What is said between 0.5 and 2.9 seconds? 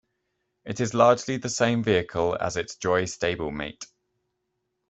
It is largely the same vehicle as its